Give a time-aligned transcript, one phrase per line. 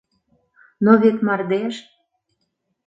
[0.83, 1.75] —Но вет мардеж…